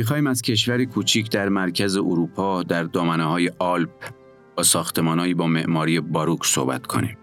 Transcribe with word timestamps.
می‌خوایم 0.00 0.26
از 0.26 0.42
کشوری 0.42 0.86
کوچیک 0.86 1.30
در 1.30 1.48
مرکز 1.48 1.96
اروپا 1.96 2.62
در 2.62 2.82
دامنه 2.82 3.24
های 3.24 3.50
آلپ 3.58 4.12
با 4.56 4.62
ساختمانهایی 4.62 5.34
با 5.34 5.46
معماری 5.46 6.00
باروک 6.00 6.44
صحبت 6.44 6.86
کنیم. 6.86 7.18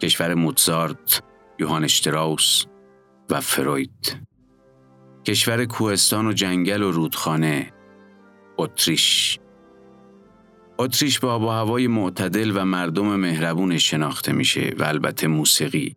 کشور 0.00 0.34
موتزارت، 0.34 1.22
یوهان 1.58 1.84
اشتراوس 1.84 2.64
و 3.30 3.40
فروید. 3.40 4.16
کشور 5.24 5.64
کوهستان 5.64 6.26
و 6.26 6.32
جنگل 6.32 6.82
و 6.82 6.90
رودخانه، 6.90 7.72
اتریش. 8.58 9.38
اتریش 10.78 11.18
با 11.18 11.34
آب 11.34 11.42
و 11.42 11.48
هوای 11.48 11.86
معتدل 11.86 12.52
و 12.54 12.64
مردم 12.64 13.16
مهربون 13.16 13.78
شناخته 13.78 14.32
میشه 14.32 14.74
و 14.78 14.84
البته 14.84 15.26
موسیقی 15.26 15.96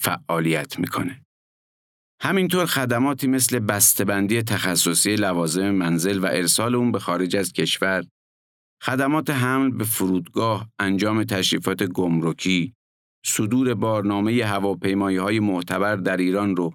فعالیت 0.00 0.78
می‌کنه. 0.78 1.24
همینطور 2.22 2.66
خدماتی 2.66 3.26
مثل 3.26 3.58
بسته‌بندی 3.58 4.42
تخصصی 4.42 5.16
لوازم 5.16 5.70
منزل 5.70 6.18
و 6.18 6.26
ارسال 6.26 6.74
اون 6.74 6.92
به 6.92 6.98
خارج 6.98 7.36
از 7.36 7.52
کشور، 7.52 8.04
خدمات 8.82 9.30
حمل 9.30 9.70
به 9.70 9.84
فرودگاه، 9.84 10.68
انجام 10.78 11.24
تشریفات 11.24 11.82
گمرکی، 11.82 12.74
صدور 13.26 13.74
بارنامه 13.74 14.44
هواپیمایی 14.44 15.16
های 15.16 15.40
معتبر 15.40 15.96
در 15.96 16.16
ایران 16.16 16.56
رو 16.56 16.72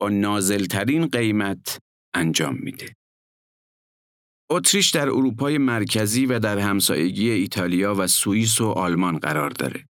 با 0.00 0.08
نازلترین 0.08 1.06
قیمت 1.06 1.78
انجام 2.14 2.58
میده. 2.60 2.94
اتریش 4.50 4.90
در 4.90 5.08
اروپای 5.08 5.58
مرکزی 5.58 6.26
و 6.26 6.38
در 6.38 6.58
همسایگی 6.58 7.30
ایتالیا 7.30 7.94
و 7.94 8.06
سوئیس 8.06 8.60
و 8.60 8.66
آلمان 8.66 9.18
قرار 9.18 9.50
داره. 9.50 9.86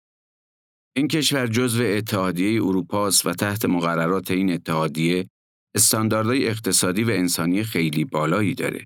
این 0.97 1.07
کشور 1.07 1.47
جزو 1.47 1.83
اتحادیه 1.83 2.63
اروپا 2.63 3.07
است 3.07 3.25
و 3.25 3.33
تحت 3.33 3.65
مقررات 3.65 4.31
این 4.31 4.53
اتحادیه 4.53 5.27
استانداردهای 5.75 6.47
اقتصادی 6.47 7.03
و 7.03 7.09
انسانی 7.09 7.63
خیلی 7.63 8.05
بالایی 8.05 8.53
داره. 8.53 8.83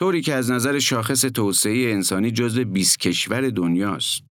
طوری 0.00 0.20
که 0.22 0.34
از 0.34 0.50
نظر 0.50 0.78
شاخص 0.78 1.20
توسعه 1.20 1.92
انسانی 1.92 2.30
جزو 2.30 2.64
20 2.64 2.98
کشور 2.98 3.50
دنیاست. 3.50 4.22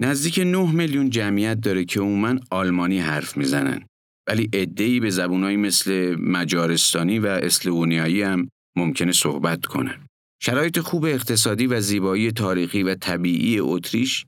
نزدیک 0.00 0.38
9 0.38 0.72
میلیون 0.72 1.10
جمعیت 1.10 1.60
داره 1.60 1.84
که 1.84 2.00
عموما 2.00 2.40
آلمانی 2.50 2.98
حرف 2.98 3.36
می‌زنن. 3.36 3.86
ولی 4.28 4.48
عده‌ای 4.52 5.00
به 5.00 5.10
زبونهایی 5.10 5.56
مثل 5.56 6.16
مجارستانی 6.20 7.18
و 7.18 7.26
اسلوونیایی 7.26 8.22
هم 8.22 8.48
ممکنه 8.76 9.12
صحبت 9.12 9.66
کنن. 9.66 10.06
شرایط 10.42 10.78
خوب 10.78 11.04
اقتصادی 11.04 11.66
و 11.66 11.80
زیبایی 11.80 12.32
تاریخی 12.32 12.82
و 12.82 12.94
طبیعی 12.94 13.58
اتریش 13.60 14.26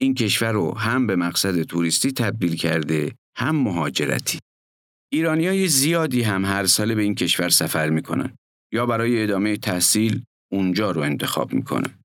این 0.00 0.14
کشور 0.14 0.52
رو 0.52 0.78
هم 0.78 1.06
به 1.06 1.16
مقصد 1.16 1.62
توریستی 1.62 2.12
تبدیل 2.12 2.56
کرده 2.56 3.14
هم 3.36 3.56
مهاجرتی. 3.56 4.38
های 5.14 5.68
زیادی 5.68 6.22
هم 6.22 6.44
هر 6.44 6.66
ساله 6.66 6.94
به 6.94 7.02
این 7.02 7.14
کشور 7.14 7.48
سفر 7.48 7.90
می‌کنن 7.90 8.36
یا 8.72 8.86
برای 8.86 9.22
ادامه 9.22 9.56
تحصیل 9.56 10.24
اونجا 10.52 10.90
رو 10.90 11.00
انتخاب 11.00 11.52
می‌کنن. 11.52 11.98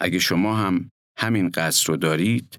اگه 0.00 0.18
شما 0.18 0.56
هم 0.56 0.90
همین 1.18 1.48
قصد 1.48 1.88
رو 1.88 1.96
دارید، 1.96 2.56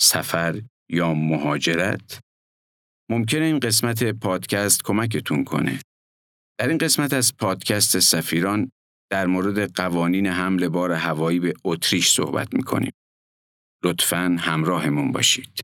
سفر 0.00 0.62
یا 0.90 1.14
مهاجرت، 1.14 2.20
ممکنه 3.10 3.44
این 3.44 3.58
قسمت 3.58 4.04
پادکست 4.04 4.82
کمکتون 4.84 5.44
کنه. 5.44 5.80
در 6.60 6.68
این 6.68 6.78
قسمت 6.78 7.12
از 7.12 7.36
پادکست 7.36 7.98
سفیران 7.98 8.70
در 9.12 9.26
مورد 9.26 9.72
قوانین 9.72 10.26
حمل 10.26 10.68
بار 10.68 10.92
هوایی 10.92 11.40
به 11.40 11.54
اتریش 11.64 12.08
صحبت 12.10 12.54
می‌کنیم. 12.54 12.92
لطفاً 13.84 14.36
همراهمون 14.40 15.12
باشید. 15.12 15.60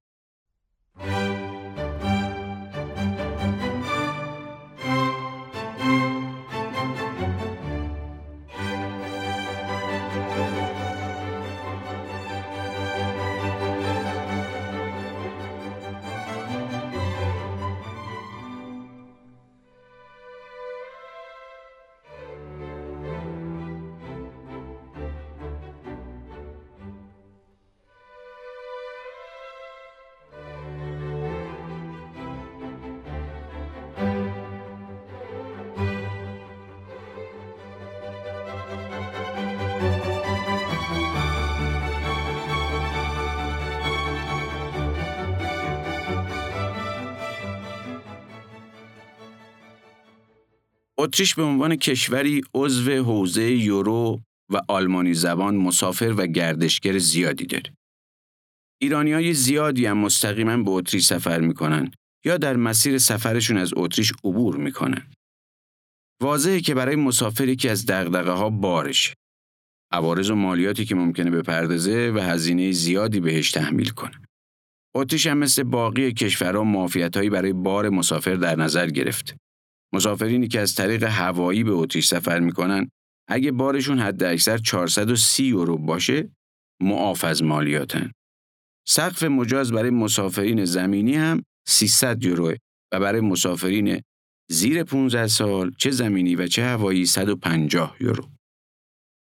اتریش 51.05 51.35
به 51.35 51.43
عنوان 51.43 51.77
کشوری 51.77 52.43
عضو 52.55 52.91
حوزه 52.91 53.51
یورو 53.51 54.21
و 54.53 54.61
آلمانی 54.69 55.15
زبان 55.15 55.57
مسافر 55.57 56.15
و 56.17 56.27
گردشگر 56.27 56.99
زیادی 56.99 57.47
داره. 57.47 57.75
ایرانی 58.83 59.13
های 59.13 59.35
زیادی 59.35 59.87
هم 59.87 59.99
مستقیما 59.99 60.57
به 60.57 60.71
اتریش 60.71 61.07
سفر 61.07 61.41
می‌کنن 61.41 61.91
یا 62.25 62.37
در 62.37 62.57
مسیر 62.57 62.99
سفرشون 62.99 63.57
از 63.57 63.73
اتریش 63.77 64.13
عبور 64.25 64.57
می‌کنن. 64.57 65.11
واضحه 66.23 66.61
که 66.61 66.75
برای 66.75 66.97
مسافر 66.97 67.49
یکی 67.49 67.69
از 67.69 67.87
دغدغه 67.87 68.31
ها 68.31 68.51
بارش. 68.51 69.15
عوارض 69.93 70.31
و 70.31 70.35
مالیاتی 70.35 70.85
که 70.85 70.95
ممکنه 70.95 71.31
بپردازه 71.31 72.13
و 72.15 72.19
هزینه 72.19 72.73
زیادی 72.73 73.21
بهش 73.21 73.51
تحمیل 73.51 73.89
کنه. 73.89 74.21
اتریش 74.97 75.27
هم 75.27 75.39
مثل 75.39 75.63
باقی 75.63 76.13
کشورها 76.13 76.65
معافیتهایی 76.65 77.31
برای 77.31 77.53
بار 77.53 77.89
مسافر 77.89 78.35
در 78.35 78.57
نظر 78.57 78.87
گرفت. 78.87 79.37
مسافرینی 79.95 80.49
که 80.49 80.61
از 80.61 80.75
طریق 80.75 81.03
هوایی 81.03 81.65
به 81.65 81.73
اتریش 81.73 82.07
سفر 82.07 82.41
می‌کنن 82.41 82.91
اگه 83.29 83.53
بارشون 83.53 83.99
حد 83.99 84.23
اکثر 84.23 84.59
430 84.59 85.45
یورو 85.45 85.79
باشه 85.79 86.31
معاف 86.83 87.25
از 87.25 87.43
مالیاتن. 87.43 88.13
سقف 88.87 89.23
مجاز 89.23 89.73
برای 89.73 89.91
مسافرین 89.91 90.65
زمینی 90.65 91.15
هم 91.15 91.43
300 91.69 92.25
یورو 92.25 92.55
و 92.93 93.01
برای 93.01 93.21
مسافرین 93.21 94.01
زیر 94.51 94.83
15 94.83 95.27
سال 95.27 95.71
چه 95.79 95.91
زمینی 95.91 96.37
و 96.37 96.47
چه 96.47 96.65
هوایی 96.65 97.07
150 97.07 97.97
یورو. 98.01 98.29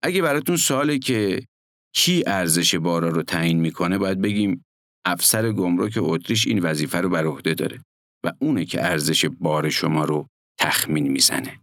اگه 0.03 0.23
براتون 0.23 0.57
سواله 0.57 0.99
که 0.99 1.47
کی 1.95 2.23
ارزش 2.27 2.75
بارا 2.75 3.09
رو 3.09 3.23
تعیین 3.23 3.61
می‌کنه 3.61 3.99
باید 3.99 4.21
بگیم 4.21 4.65
افسر 5.05 5.53
گمرک 5.53 5.99
اتریش 6.03 6.47
این 6.47 6.59
وظیفه 6.59 6.99
رو 6.99 7.09
بر 7.09 7.25
عهده 7.25 7.55
داره 7.55 7.85
و 8.25 8.33
اونه 8.41 8.65
که 8.65 8.85
ارزش 8.85 9.25
بار 9.25 9.71
شما 9.71 10.05
رو 10.05 10.27
تخمین 10.61 11.09
می‌زنه. 11.09 11.61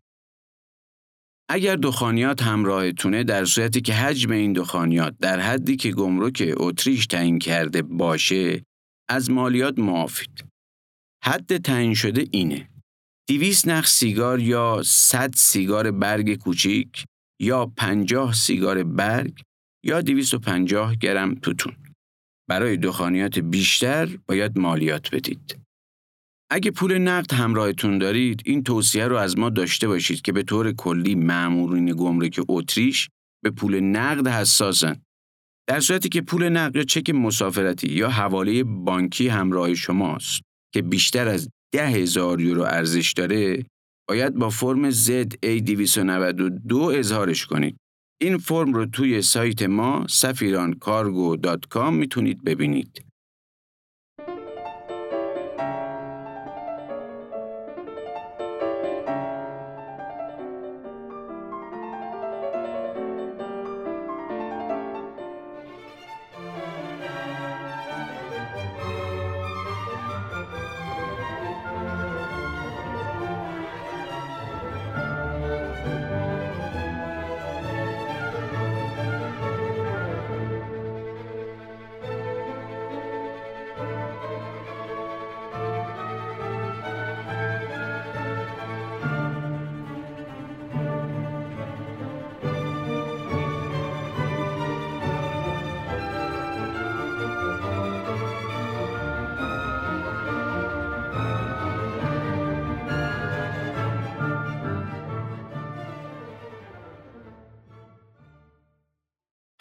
اگر 1.50 1.76
دخانیات 1.76 2.42
همراهتونه 2.42 3.24
در 3.24 3.46
صورتی 3.46 3.82
که 3.82 3.94
حجم 3.94 4.32
این 4.32 4.54
دخانیات 4.54 5.18
در 5.20 5.40
حدی 5.40 5.76
که 5.76 5.92
گمرک 5.92 6.54
اتریش 6.58 7.08
تعیین 7.08 7.40
کرده 7.40 7.82
باشه 7.82 8.64
از 9.10 9.30
مالیات 9.32 9.80
معافید. 9.80 10.46
حد 11.24 11.58
تعیین 11.58 11.94
شده 11.94 12.26
اینه. 12.32 12.70
200 13.30 13.68
نخ 13.68 13.88
سیگار 13.88 14.40
یا 14.40 14.82
100 14.86 15.34
سیگار 15.36 15.92
برگ 15.92 16.36
کوچیک 16.36 17.06
یا 17.42 17.66
50 17.66 18.34
سیگار 18.34 18.84
برگ 18.84 19.42
یا 19.86 20.02
250 20.02 20.96
گرم 20.96 21.36
توتون. 21.36 21.76
برای 22.50 22.78
دخانیات 22.78 23.40
بیشتر 23.40 24.18
باید 24.28 24.60
مالیات 24.60 25.16
بدید. 25.16 25.67
اگه 26.52 26.72
پول 26.72 26.98
نقد 26.98 27.34
همراهتون 27.34 27.98
دارید 27.98 28.42
این 28.46 28.64
توصیه 28.64 29.08
رو 29.08 29.16
از 29.16 29.38
ما 29.38 29.50
داشته 29.50 29.88
باشید 29.88 30.22
که 30.22 30.32
به 30.32 30.44
طور 30.44 30.72
کلی 30.72 31.16
مامورین 31.16 31.86
گمرک 31.86 32.42
اتریش 32.50 33.10
به 33.44 33.52
پول 33.52 33.80
نقد 33.80 34.28
حساسن. 34.28 35.02
در 35.70 35.80
صورتی 35.80 36.10
که 36.10 36.22
پول 36.22 36.50
نقد 36.50 36.76
یا 36.76 36.84
چک 36.84 37.10
مسافرتی 37.10 37.88
یا 37.88 38.10
حواله 38.10 38.64
بانکی 38.64 39.28
همراه 39.28 39.74
شماست 39.76 40.42
که 40.74 40.82
بیشتر 40.82 41.28
از 41.28 41.50
ده 41.74 41.88
هزار 41.88 42.42
یورو 42.42 42.62
ارزش 42.62 43.14
داره 43.14 43.66
باید 44.10 44.34
با 44.34 44.50
فرم 44.50 44.92
ZA292 44.92 46.76
اظهارش 46.94 47.46
کنید. 47.46 47.78
این 48.22 48.38
فرم 48.38 48.74
رو 48.74 48.86
توی 48.86 49.22
سایت 49.22 49.64
ما 49.64 50.06
safirancargo.com 50.10 51.92
می‌تونید 51.92 52.44
ببینید. 52.44 53.07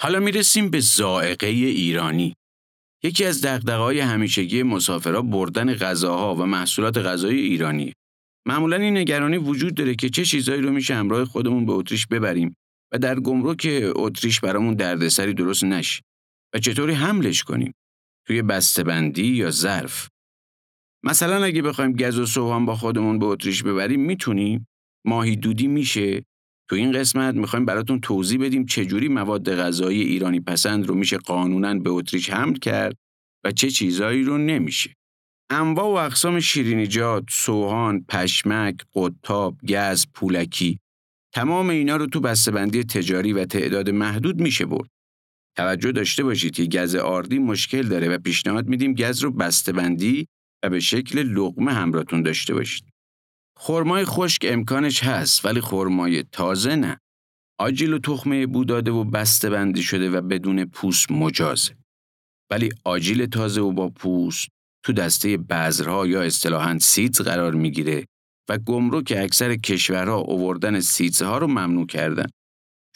حالا 0.06 0.20
می‌رسیم 0.20 0.70
به 0.70 0.80
زائقه 0.80 1.46
ایرانی. 1.46 2.34
یکی 3.04 3.24
از 3.24 3.40
دقدقهای 3.40 4.00
همیشگی 4.00 4.62
مسافرها 4.62 5.22
بردن 5.22 5.74
غذاها 5.74 6.34
و 6.34 6.46
محصولات 6.46 6.98
غذایی 6.98 7.40
ایرانی. 7.40 7.92
معمولا 8.48 8.76
این 8.76 8.96
نگرانی 8.96 9.36
وجود 9.36 9.74
داره 9.74 9.94
که 9.94 10.08
چه 10.08 10.24
چیزایی 10.24 10.62
رو 10.62 10.70
میشه 10.70 10.94
همراه 10.94 11.24
خودمون 11.24 11.66
به 11.66 11.72
اتریش 11.72 12.06
ببریم 12.06 12.54
و 12.92 12.98
در 12.98 13.20
گمرک 13.20 13.68
اتریش 13.96 14.40
برامون 14.40 14.74
دردسری 14.74 15.34
درست 15.34 15.64
نشه 15.64 16.02
و 16.54 16.58
چطوری 16.58 16.92
حملش 16.92 17.42
کنیم 17.42 17.72
توی 18.26 18.42
بسته‌بندی 18.42 19.26
یا 19.26 19.50
ظرف. 19.50 20.08
مثلا 21.04 21.44
اگه 21.44 21.62
بخوایم 21.62 21.92
گز 21.92 22.18
و 22.18 22.26
سوهان 22.26 22.66
با 22.66 22.76
خودمون 22.76 23.18
به 23.18 23.26
اتریش 23.26 23.62
ببریم 23.62 24.00
می‌تونیم 24.00 24.66
ماهی 25.06 25.36
دودی 25.36 25.66
میشه 25.66 26.22
تو 26.68 26.76
این 26.76 26.92
قسمت 26.92 27.34
می‌خوایم 27.34 27.64
براتون 27.64 28.00
توضیح 28.00 28.40
بدیم 28.40 28.66
چجوری 28.66 29.08
مواد 29.08 29.54
غذایی 29.54 30.02
ایرانی 30.02 30.40
پسند 30.40 30.86
رو 30.86 30.94
میشه 30.94 31.18
قانونا 31.18 31.74
به 31.74 31.90
اتریش 31.90 32.30
حمل 32.30 32.54
کرد 32.54 32.96
و 33.44 33.52
چه 33.52 33.70
چیزایی 33.70 34.22
رو 34.22 34.38
نمیشه. 34.38 34.94
انواع 35.50 35.86
و 35.86 36.06
اقسام 36.06 36.40
شیرینیجات، 36.40 37.24
سوهان، 37.30 38.04
پشمک، 38.08 38.76
قطاب، 38.94 39.60
گز، 39.68 40.06
پولکی 40.14 40.78
تمام 41.34 41.68
اینا 41.70 41.96
رو 41.96 42.06
تو 42.06 42.20
بسته‌بندی 42.20 42.84
تجاری 42.84 43.32
و 43.32 43.44
تعداد 43.44 43.90
محدود 43.90 44.40
میشه 44.40 44.66
برد. 44.66 44.88
توجه 45.56 45.92
داشته 45.92 46.24
باشید 46.24 46.54
که 46.54 46.64
گز 46.64 46.94
آردی 46.94 47.38
مشکل 47.38 47.82
داره 47.82 48.08
و 48.08 48.18
پیشنهاد 48.18 48.66
میدیم 48.66 48.94
گز 48.94 49.24
رو 49.24 49.30
بسته‌بندی 49.30 50.26
و 50.64 50.70
به 50.70 50.80
شکل 50.80 51.18
لقمه 51.18 51.72
همراهتون 51.72 52.22
داشته 52.22 52.54
باشید. 52.54 52.84
خرمای 53.58 54.04
خشک 54.04 54.46
امکانش 54.48 55.04
هست 55.04 55.44
ولی 55.44 55.60
خرمای 55.60 56.22
تازه 56.22 56.76
نه. 56.76 57.00
آجیل 57.60 57.92
و 57.92 57.98
تخمه 57.98 58.46
بوداده 58.46 58.90
و 58.90 59.04
بسته 59.04 59.50
بندی 59.50 59.82
شده 59.82 60.10
و 60.10 60.20
بدون 60.20 60.64
پوست 60.64 61.10
مجازه. 61.10 61.76
ولی 62.50 62.68
آجیل 62.84 63.26
تازه 63.26 63.60
و 63.60 63.72
با 63.72 63.88
پوست 63.88 64.48
تو 64.84 64.92
دسته 64.92 65.36
بذرها 65.36 66.06
یا 66.06 66.22
اصطلاحاً 66.22 66.78
سیدز 66.78 67.20
قرار 67.20 67.54
می‌گیره 67.54 68.04
و 68.48 68.58
گمرک 68.58 69.12
اکثر 69.16 69.56
کشورها 69.56 70.16
اووردن 70.16 70.80
سیدزها 70.80 71.38
رو 71.38 71.46
ممنوع 71.46 71.86
کردن. 71.86 72.26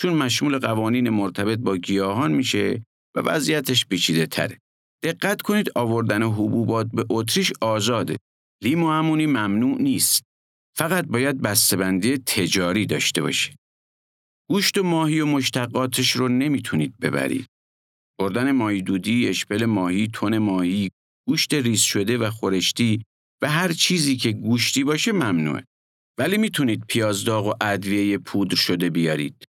چون 0.01 0.13
مشمول 0.13 0.59
قوانین 0.59 1.11
مرتبط 1.11 1.59
با 1.59 1.77
گیاهان 1.77 2.33
میشه 2.33 2.85
و 3.17 3.21
وضعیتش 3.21 3.87
پیچیده 3.87 4.27
تره. 4.27 4.59
دقت 5.05 5.43
کنید 5.43 5.71
آوردن 5.75 6.23
حبوبات 6.23 6.87
به 6.93 7.05
اتریش 7.11 7.53
آزاده. 7.61 8.17
لیمو 8.63 8.91
همونی 8.91 9.27
ممنوع 9.27 9.83
نیست. 9.83 10.30
فقط 10.81 11.07
باید 11.07 11.41
بسته‌بندی 11.41 12.19
تجاری 12.19 12.87
داشته 12.87 13.23
باشه. 13.23 13.55
گوشت 14.51 14.79
و 14.79 14.83
ماهی 14.83 15.21
و 15.21 15.27
مشتقاتش 15.27 16.11
رو 16.11 16.29
نمی‌تونید 16.29 16.95
ببرید. 17.01 17.47
بردن 18.19 18.53
ماهی 18.53 18.83
دودی، 18.83 19.29
اشپل 19.29 19.65
ماهی، 19.65 20.09
تن 20.09 20.39
ماهی، 20.39 20.91
گوشت 21.29 21.55
ریز 21.55 21.81
شده 21.81 22.19
و 22.19 22.31
خورشتی 22.31 23.03
و 23.43 23.51
هر 23.51 23.73
چیزی 23.73 24.17
که 24.17 24.33
گوشتی 24.33 24.85
باشه 24.85 25.13
ممنوعه. 25.13 25.65
ولی 26.19 26.39
می‌تونید 26.39 26.85
پیازداغ 26.89 27.47
و 27.47 27.53
ادویه 27.61 28.19
پودر 28.19 28.57
شده 28.57 28.91
بیارید. 28.91 29.45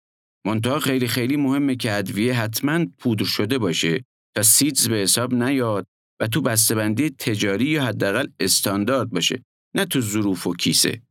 منتها 0.46 0.78
خیلی 0.78 1.08
خیلی 1.08 1.36
مهمه 1.36 1.76
که 1.76 1.92
ادویه 1.92 2.40
حتما 2.40 2.86
پودر 2.98 3.24
شده 3.24 3.58
باشه 3.58 4.04
تا 4.36 4.42
سیدز 4.42 4.88
به 4.88 4.96
حساب 4.96 5.34
نیاد 5.34 5.86
و 6.20 6.26
تو 6.26 6.40
بسته‌بندی 6.40 7.10
تجاری 7.10 7.64
یا 7.64 7.84
حداقل 7.84 8.26
استاندارد 8.40 9.10
باشه 9.10 9.42
نه 9.74 9.84
تو 9.84 10.00
ظروف 10.00 10.46
و 10.46 10.54
کیسه. 10.54 11.05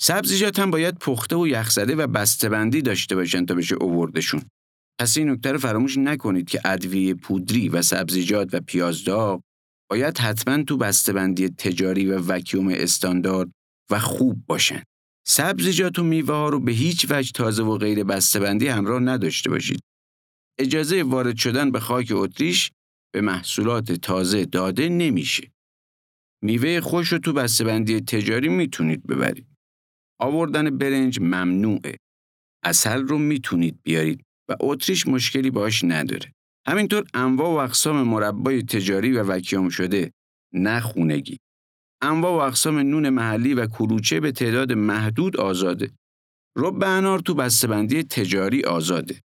سبزیجات 0.00 0.58
هم 0.58 0.70
باید 0.70 0.98
پخته 0.98 1.36
و 1.36 1.46
یخزده 1.46 1.96
و 1.96 2.06
بسته‌بندی 2.06 2.82
داشته 2.82 3.14
باشن 3.14 3.46
تا 3.46 3.54
بشه 3.54 3.74
اووردشون. 3.74 4.42
پس 5.00 5.18
این 5.18 5.30
نکته 5.30 5.52
رو 5.52 5.58
فراموش 5.58 5.98
نکنید 5.98 6.48
که 6.48 6.60
ادویه 6.64 7.14
پودری 7.14 7.68
و 7.68 7.82
سبزیجات 7.82 8.48
و 8.52 8.60
پیازداغ 8.60 9.40
باید 9.90 10.18
حتما 10.18 10.62
تو 10.62 10.76
بسته‌بندی 10.76 11.48
تجاری 11.48 12.06
و 12.06 12.18
وکیوم 12.18 12.68
استاندارد 12.68 13.50
و 13.90 13.98
خوب 13.98 14.42
باشن. 14.46 14.82
سبزیجات 15.26 15.98
و 15.98 16.02
میوه 16.02 16.34
ها 16.34 16.48
رو 16.48 16.60
به 16.60 16.72
هیچ 16.72 17.06
وجه 17.10 17.32
تازه 17.32 17.62
و 17.62 17.78
غیر 17.78 18.04
بسته‌بندی 18.04 18.66
همراه 18.66 19.00
نداشته 19.00 19.50
باشید. 19.50 19.80
اجازه 20.58 21.02
وارد 21.02 21.36
شدن 21.36 21.70
به 21.70 21.80
خاک 21.80 22.12
اتریش 22.14 22.70
به 23.14 23.20
محصولات 23.20 23.92
تازه 23.92 24.44
داده 24.44 24.88
نمیشه. 24.88 25.52
میوه 26.42 26.80
خوش 26.80 27.08
رو 27.08 27.18
تو 27.18 27.32
بسته‌بندی 27.32 28.00
تجاری 28.00 28.48
می‌تونید 28.48 29.06
ببرید. 29.06 29.46
آوردن 30.20 30.78
برنج 30.78 31.20
ممنوعه. 31.20 31.96
اصل 32.64 33.02
رو 33.02 33.18
می‌تونید 33.18 33.78
بیارید 33.82 34.24
و 34.50 34.56
اتریش 34.60 35.06
مشکلی 35.06 35.50
باش 35.50 35.84
نداره. 35.84 36.32
همینطور 36.66 37.04
انواع 37.14 37.48
و 37.48 37.52
اقسام 37.52 38.02
مربای 38.02 38.62
تجاری 38.62 39.12
و 39.12 39.22
وکیوم 39.22 39.68
شده 39.68 40.10
نه 40.54 40.80
خونگی. 40.80 41.38
انواع 42.02 42.32
و 42.32 42.48
اقسام 42.48 42.78
نون 42.78 43.08
محلی 43.08 43.54
و 43.54 43.66
کلوچه 43.66 44.20
به 44.20 44.32
تعداد 44.32 44.72
محدود 44.72 45.36
آزاده. 45.36 45.90
رب 46.56 46.82
انار 46.84 47.18
تو 47.18 47.34
بسته‌بندی 47.34 48.02
تجاری 48.02 48.64
آزاده. 48.64 49.20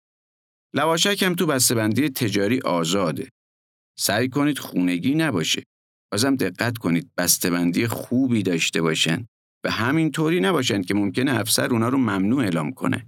لواشک 0.75 1.23
هم 1.23 1.35
تو 1.35 1.47
بسته‌بندی 1.47 2.09
تجاری 2.09 2.61
آزاده. 2.61 3.29
سعی 3.99 4.29
کنید 4.29 4.59
خونگی 4.59 5.15
نباشه. 5.15 5.63
بازم 6.13 6.37
دقت 6.37 6.79
کنید 6.79 7.11
بسته‌بندی 7.19 7.87
خوبی 7.87 8.43
داشته 8.43 8.83
باشن 8.83 9.27
و 9.65 9.71
همین 9.71 10.11
طوری 10.11 10.41
نباشند 10.41 10.87
که 10.87 10.95
ممکنه 10.95 11.41
افسر 11.41 11.71
اونا 11.71 11.89
رو 11.89 11.99
ممنوع 11.99 12.43
اعلام 12.43 12.73
کنه. 12.73 13.07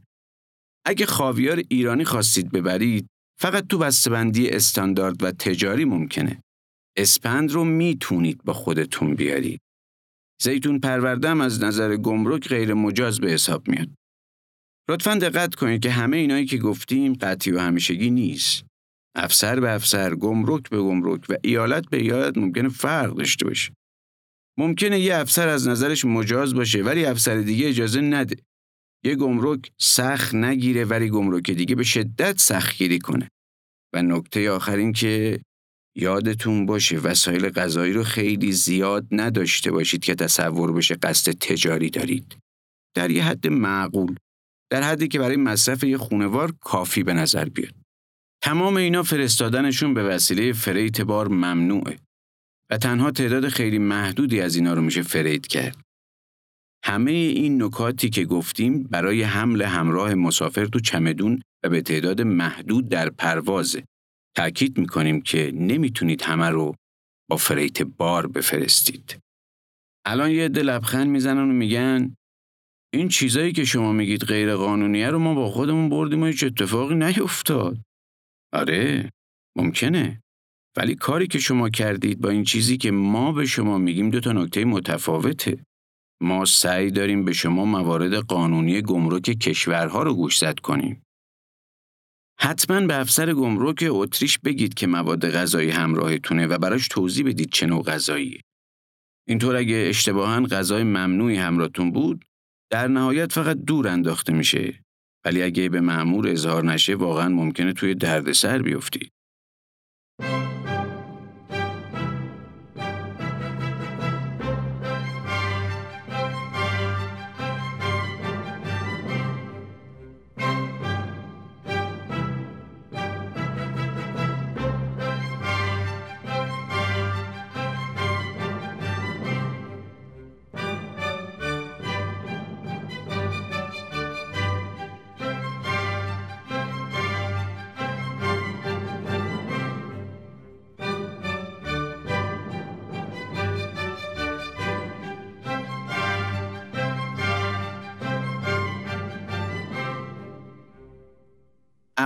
اگه 0.86 1.06
خاویار 1.06 1.62
ایرانی 1.68 2.04
خواستید 2.04 2.50
ببرید 2.50 3.06
فقط 3.40 3.66
تو 3.66 3.78
بسته‌بندی 3.78 4.48
استاندارد 4.48 5.22
و 5.22 5.32
تجاری 5.32 5.84
ممکنه. 5.84 6.42
اسپند 6.96 7.52
رو 7.52 7.64
می‌تونید 7.64 8.44
با 8.44 8.52
خودتون 8.52 9.14
بیارید. 9.14 9.60
زیتون 10.42 10.80
پروردم 10.80 11.40
از 11.40 11.62
نظر 11.62 11.96
گمرک 11.96 12.48
غیر 12.48 12.74
مجاز 12.74 13.20
به 13.20 13.30
حساب 13.30 13.68
میاد. 13.68 13.88
لطفا 14.88 15.14
دقت 15.14 15.54
کنید 15.54 15.82
که 15.82 15.90
همه 15.90 16.16
اینایی 16.16 16.46
که 16.46 16.58
گفتیم 16.58 17.12
قطعی 17.12 17.52
و 17.52 17.58
همیشگی 17.58 18.10
نیست. 18.10 18.64
افسر 19.16 19.60
به 19.60 19.74
افسر، 19.74 20.14
گمرک 20.14 20.70
به 20.70 20.78
گمرک 20.78 21.26
و 21.28 21.34
ایالت 21.44 21.90
به 21.90 21.96
ایالت 21.96 22.38
ممکنه 22.38 22.68
فرق 22.68 23.14
داشته 23.14 23.44
باشه. 23.44 23.72
ممکنه 24.60 25.00
یه 25.00 25.16
افسر 25.16 25.48
از 25.48 25.68
نظرش 25.68 26.04
مجاز 26.04 26.54
باشه 26.54 26.82
ولی 26.82 27.04
افسر 27.04 27.36
دیگه 27.36 27.68
اجازه 27.68 28.00
نده. 28.00 28.36
یه 29.04 29.14
گمرک 29.14 29.72
سخت 29.78 30.34
نگیره 30.34 30.84
ولی 30.84 31.10
گمرک 31.10 31.50
دیگه 31.50 31.74
به 31.74 31.84
شدت 31.84 32.38
سختگیری 32.38 32.98
کنه. 32.98 33.28
و 33.94 34.02
نکته 34.02 34.50
آخر 34.50 34.76
این 34.76 34.92
که 34.92 35.40
یادتون 35.96 36.66
باشه 36.66 36.98
وسایل 36.98 37.48
غذایی 37.48 37.92
رو 37.92 38.04
خیلی 38.04 38.52
زیاد 38.52 39.06
نداشته 39.10 39.70
باشید 39.70 40.04
که 40.04 40.14
تصور 40.14 40.72
بشه 40.72 40.94
قصد 40.94 41.32
تجاری 41.32 41.90
دارید. 41.90 42.36
در 42.96 43.10
یه 43.10 43.24
حد 43.24 43.46
معقول. 43.46 44.16
در 44.70 44.82
حدی 44.82 45.08
که 45.08 45.18
برای 45.18 45.36
مصرف 45.36 45.84
یه 45.84 45.98
خونوار 45.98 46.52
کافی 46.60 47.02
به 47.02 47.12
نظر 47.12 47.44
بیاد. 47.48 47.74
تمام 48.42 48.76
اینا 48.76 49.02
فرستادنشون 49.02 49.94
به 49.94 50.02
وسیله 50.02 50.52
فریت 50.52 51.00
بار 51.00 51.28
ممنوعه 51.28 51.96
و 52.70 52.78
تنها 52.78 53.10
تعداد 53.10 53.48
خیلی 53.48 53.78
محدودی 53.78 54.40
از 54.40 54.56
اینا 54.56 54.74
رو 54.74 54.82
میشه 54.82 55.02
فرید 55.02 55.46
کرد. 55.46 55.76
همه 56.84 57.10
این 57.10 57.62
نکاتی 57.62 58.10
که 58.10 58.24
گفتیم 58.24 58.82
برای 58.82 59.22
حمل 59.22 59.62
همراه 59.62 60.14
مسافر 60.14 60.66
تو 60.66 60.80
چمدون 60.80 61.42
و 61.64 61.68
به 61.68 61.82
تعداد 61.82 62.20
محدود 62.20 62.88
در 62.88 63.10
پروازه. 63.10 63.84
تأکید 64.36 64.78
می‌کنیم 64.78 65.20
که 65.20 65.52
نمی‌تونید 65.54 66.22
همه 66.22 66.48
رو 66.48 66.74
با 67.30 67.36
فریت 67.36 67.82
بار 67.82 68.26
بفرستید. 68.26 69.18
الان 70.06 70.30
یه 70.30 70.48
دل 70.48 70.62
لبخند 70.62 71.06
می‌زنن 71.06 71.50
و 71.50 71.52
میگن 71.52 72.14
این 72.92 73.08
چیزایی 73.08 73.52
که 73.52 73.64
شما 73.64 73.92
میگید 73.92 74.24
غیر 74.24 74.54
قانونیه 74.54 75.10
رو 75.10 75.18
ما 75.18 75.34
با 75.34 75.50
خودمون 75.50 75.88
بردیم 75.88 76.22
و 76.22 76.26
هیچ 76.26 76.44
اتفاقی 76.44 76.94
نیفتاد. 76.94 77.78
آره 78.52 79.10
ممکنه 79.56 80.20
ولی 80.76 80.94
کاری 80.94 81.26
که 81.26 81.38
شما 81.38 81.68
کردید 81.68 82.20
با 82.20 82.28
این 82.28 82.44
چیزی 82.44 82.76
که 82.76 82.90
ما 82.90 83.32
به 83.32 83.46
شما 83.46 83.78
میگیم 83.78 84.10
دو 84.10 84.20
تا 84.20 84.32
نکته 84.32 84.64
متفاوته. 84.64 85.64
ما 86.22 86.44
سعی 86.44 86.90
داریم 86.90 87.24
به 87.24 87.32
شما 87.32 87.64
موارد 87.64 88.14
قانونی 88.14 88.82
گمرک 88.82 89.22
کشورها 89.22 90.02
رو 90.02 90.14
گوشزد 90.14 90.58
کنیم. 90.58 91.02
حتما 92.40 92.80
به 92.80 93.00
افسر 93.00 93.32
گمرک 93.32 93.84
اتریش 93.88 94.38
بگید 94.38 94.74
که 94.74 94.86
مواد 94.86 95.30
غذایی 95.30 95.70
همراهتونه 95.70 96.46
و 96.46 96.58
براش 96.58 96.88
توضیح 96.88 97.26
بدید 97.26 97.50
چه 97.52 97.66
نوع 97.66 97.82
غذاییه. 97.82 98.40
اینطور 99.28 99.56
اگه 99.56 99.86
اشتباها 99.88 100.40
غذای 100.40 100.82
ممنوعی 100.82 101.36
همراهتون 101.36 101.92
بود 101.92 102.24
در 102.70 102.88
نهایت 102.88 103.32
فقط 103.32 103.56
دور 103.56 103.88
انداخته 103.88 104.32
میشه. 104.32 104.84
ولی 105.24 105.42
اگه 105.42 105.68
به 105.68 105.80
معمور 105.80 106.28
اظهار 106.28 106.64
نشه 106.64 106.94
واقعا 106.94 107.28
ممکنه 107.28 107.72
توی 107.72 107.94
دردسر 107.94 108.62
بیفتی. 108.62 109.10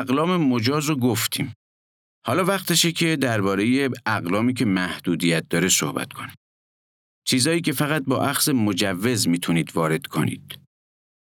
اقلام 0.01 0.37
مجاز 0.37 0.87
رو 0.87 0.97
گفتیم. 0.97 1.55
حالا 2.27 2.45
وقتشه 2.45 2.93
که 2.93 3.17
درباره 3.17 3.91
اقلامی 4.07 4.55
که 4.55 4.65
محدودیت 4.65 5.49
داره 5.49 5.69
صحبت 5.69 6.13
کنیم. 6.13 6.35
چیزایی 7.29 7.61
که 7.61 7.73
فقط 7.73 8.05
با 8.05 8.27
اخذ 8.27 8.49
مجوز 8.49 9.29
می‌تونید 9.29 9.77
وارد 9.77 10.07
کنید. 10.07 10.59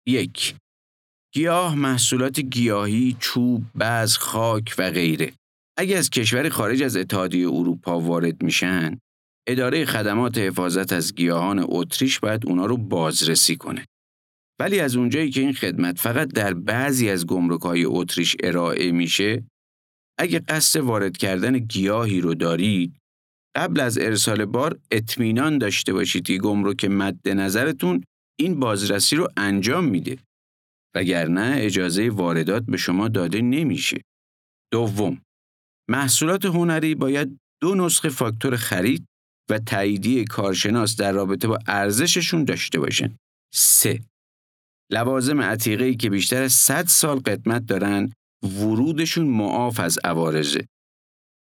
یک 0.09 0.55
گیاه، 1.35 1.75
محصولات 1.75 2.41
گیاهی، 2.41 3.17
چوب، 3.21 3.65
بعض، 3.75 4.17
خاک 4.17 4.75
و 4.79 4.91
غیره. 4.91 5.33
اگه 5.79 5.97
از 5.97 6.11
کشور 6.11 6.49
خارج 6.49 6.83
از 6.83 6.97
اتحادیه 6.97 7.49
اروپا 7.49 8.01
وارد 8.01 8.43
میشن، 8.43 8.99
اداره 9.49 9.85
خدمات 9.85 10.39
حفاظت 10.39 10.93
از 10.93 11.15
گیاهان 11.15 11.65
اتریش 11.69 12.21
باید 12.21 12.47
اونا 12.47 12.67
رو 12.67 12.77
بازرسی 12.77 13.57
کنه. 13.57 13.85
ولی 14.61 14.81
از 14.81 14.97
اونجایی 14.97 15.31
که 15.31 15.41
این 15.41 15.53
خدمت 15.53 15.99
فقط 15.99 16.29
در 16.29 16.55
بعضی 16.55 17.11
از 17.11 17.27
های 17.63 17.85
اتریش 17.85 18.37
ارائه 18.43 18.93
میشه 18.93 19.45
اگه 20.19 20.39
قصد 20.39 20.81
وارد 20.81 21.17
کردن 21.17 21.59
گیاهی 21.59 22.21
رو 22.21 22.35
دارید 22.35 22.97
قبل 23.57 23.81
از 23.81 23.99
ارسال 23.99 24.45
بار 24.45 24.79
اطمینان 24.91 25.59
داشته 25.59 25.93
باشید 25.93 26.27
که 26.27 26.39
گمرک 26.39 26.85
مد 26.85 27.29
نظرتون 27.29 28.05
این 28.39 28.61
بازرسی 28.61 29.17
رو 29.17 29.29
انجام 29.37 29.85
میده 29.85 30.19
وگرنه 30.95 31.55
اجازه 31.59 32.11
واردات 32.11 32.63
به 32.63 32.77
شما 32.77 33.09
داده 33.09 33.41
نمیشه 33.41 34.01
دوم 34.73 35.21
محصولات 35.91 36.45
هنری 36.45 36.95
باید 36.95 37.39
دو 37.63 37.75
نسخه 37.75 38.09
فاکتور 38.09 38.57
خرید 38.57 39.07
و 39.51 39.59
تاییدیه 39.59 40.25
کارشناس 40.25 40.97
در 40.97 41.13
رابطه 41.13 41.49
با 41.49 41.59
ارزششون 41.67 42.45
داشته 42.45 42.79
باشن. 42.79 43.17
سه 43.55 44.01
لوازم 44.93 45.41
عتیقه 45.41 45.95
که 45.95 46.11
بیشتر 46.11 46.43
از 46.43 46.53
100 46.53 46.87
سال 46.87 47.19
قدمت 47.19 47.67
دارن 47.67 48.13
ورودشون 48.43 49.27
معاف 49.27 49.81
از 49.81 49.99
عوارضه 50.05 50.67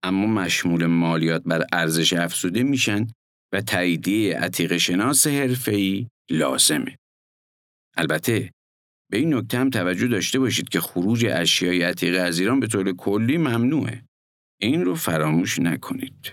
اما 0.04 0.26
مشمول 0.26 0.86
مالیات 0.86 1.42
بر 1.42 1.66
ارزش 1.72 2.12
افزوده 2.12 2.62
میشن 2.62 3.06
و 3.52 3.60
تاییدیه 3.60 4.38
عتیق 4.38 4.76
شناس 4.76 5.26
حرفه‌ای 5.26 6.08
لازمه. 6.30 6.96
البته 7.96 8.50
به 9.10 9.18
این 9.18 9.34
نکته 9.34 9.58
هم 9.58 9.70
توجه 9.70 10.06
داشته 10.06 10.38
باشید 10.38 10.68
که 10.68 10.80
خروج 10.80 11.26
اشیای 11.30 11.82
عتیقه 11.82 12.18
از 12.18 12.38
ایران 12.38 12.60
به 12.60 12.66
طور 12.66 12.92
کلی 12.92 13.38
ممنوعه. 13.38 14.04
این 14.60 14.84
رو 14.84 14.94
فراموش 14.94 15.58
نکنید. 15.58 16.32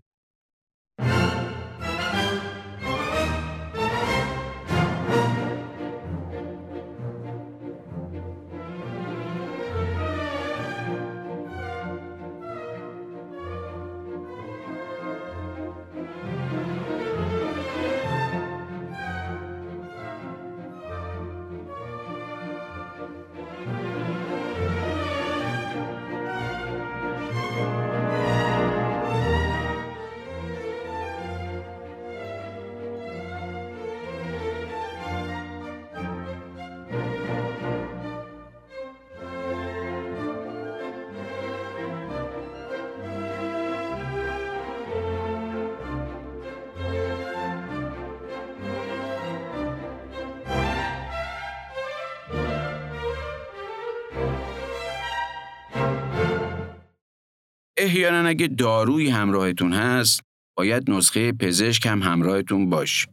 احیانا 57.82 58.30
اگه 58.30 58.48
دارویی 58.48 59.10
همراهتون 59.10 59.74
هست 59.74 60.22
باید 60.58 60.92
نسخه 60.92 61.32
پزشک 61.32 61.86
هم 61.86 62.02
همراهتون 62.02 62.70
باشه. 62.70 63.08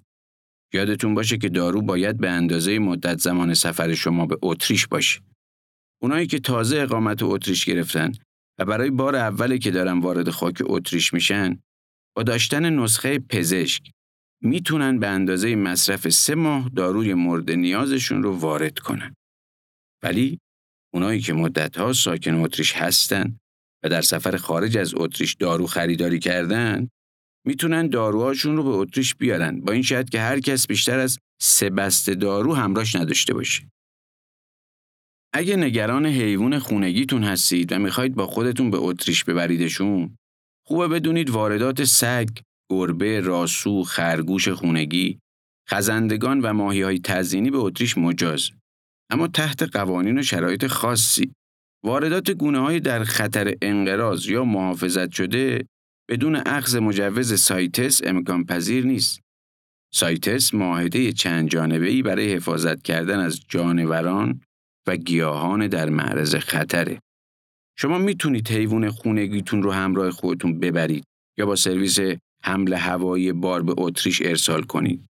یادتون 0.75 1.15
باشه 1.15 1.39
که 1.39 1.49
دارو 1.49 1.83
باید 1.83 2.19
به 2.19 2.31
اندازه 2.31 2.79
مدت 2.79 3.19
زمان 3.19 3.55
سفر 3.55 3.95
شما 3.95 4.27
به 4.27 4.39
اتریش 4.43 4.87
باشه. 4.87 5.21
اونایی 6.03 6.27
که 6.27 6.39
تازه 6.39 6.81
اقامت 6.81 7.23
اتریش 7.23 7.65
گرفتن 7.65 8.13
و 8.59 8.65
برای 8.65 8.91
بار 8.91 9.17
اولی 9.17 9.59
که 9.59 9.71
دارن 9.71 9.99
وارد 10.01 10.31
خاک 10.31 10.63
اتریش 10.67 11.15
میشن 11.15 11.59
با 12.17 12.23
داشتن 12.23 12.75
نسخه 12.75 13.19
پزشک 13.19 13.91
می‌تونن 14.43 14.99
به 14.99 15.07
اندازه 15.07 15.57
مصرف 15.57 16.09
سه 16.09 16.35
ماه 16.35 16.69
داروی 16.69 17.15
مورد 17.15 17.51
نیازشون 17.51 18.23
رو 18.23 18.37
وارد 18.37 18.79
کنن. 18.79 19.15
ولی 20.03 20.39
اونایی 20.95 21.21
که 21.21 21.33
مدتها 21.33 21.93
ساکن 21.93 22.35
اتریش 22.35 22.73
هستن 22.73 23.39
و 23.85 23.89
در 23.89 24.01
سفر 24.01 24.37
خارج 24.37 24.77
از 24.77 24.95
اتریش 24.97 25.35
دارو 25.35 25.67
خریداری 25.67 26.19
کردن 26.19 26.89
می‌تونن 27.47 27.89
داروهاشون 27.89 28.57
رو 28.57 28.63
به 28.63 28.69
اتریش 28.69 29.15
بیارن 29.15 29.61
با 29.61 29.73
این 29.73 29.83
شرط 29.83 30.11
که 30.11 30.21
هر 30.21 30.41
کس 30.41 30.67
بیشتر 30.67 30.99
از 30.99 31.19
سه 31.43 31.71
بسته 31.71 32.15
دارو 32.15 32.55
همراهش 32.55 32.97
نداشته 32.97 33.35
باشه. 33.35 33.71
اگه 35.35 35.57
نگران 35.57 36.07
حیوان 36.07 36.59
خونگیتون 36.59 37.25
هستید 37.25 37.73
و 37.73 37.79
می‌خواید 37.79 38.15
با 38.15 38.27
خودتون 38.27 38.71
به 38.71 38.79
اتریش 38.79 39.25
ببریدشون، 39.25 40.17
خوبه 40.67 40.89
بدونید 40.89 41.31
واردات 41.31 41.85
سگ، 41.85 42.29
گربه، 42.71 43.21
راسو، 43.21 43.85
خرگوش 43.85 44.49
خونگی، 44.49 45.19
خزندگان 45.71 46.41
و 46.41 46.53
ماهی 46.53 46.83
های 46.83 46.99
تزینی 46.99 47.51
به 47.51 47.59
اتریش 47.59 47.99
مجاز. 47.99 48.51
اما 49.11 49.29
تحت 49.29 49.63
قوانین 49.63 50.19
و 50.19 50.23
شرایط 50.23 50.67
خاصی. 50.67 51.33
واردات 51.85 52.31
گونه 52.31 52.59
های 52.59 52.81
در 52.81 53.05
خطر 53.05 53.55
انقراض 53.63 54.27
یا 54.27 54.45
محافظت 54.45 55.11
شده 55.11 55.67
بدون 56.11 56.37
اخذ 56.47 56.77
مجوز 56.77 57.41
سایتس 57.41 58.01
امکان 58.05 58.45
پذیر 58.45 58.87
نیست. 58.87 59.21
سایتس 59.95 60.55
معاهده 60.55 61.13
چند 61.13 61.49
جانبه 61.49 61.89
ای 61.89 62.03
برای 62.03 62.35
حفاظت 62.35 62.83
کردن 62.83 63.19
از 63.19 63.41
جانوران 63.49 64.41
و 64.87 64.97
گیاهان 64.97 65.67
در 65.67 65.89
معرض 65.89 66.35
خطره. 66.35 67.01
شما 67.79 67.99
می‌تونید 67.99 68.49
حیوان 68.49 68.91
خونگیتون 68.91 69.63
رو 69.63 69.73
همراه 69.73 70.11
خودتون 70.11 70.61
ببرید 70.61 71.05
یا 71.39 71.47
با 71.47 71.57
سرویس 71.57 71.99
حمل 72.45 72.73
هوایی 72.73 73.33
بار 73.33 73.63
به 73.63 73.75
اتریش 73.79 74.23
ارسال 74.23 74.63
کنید. 74.63 75.07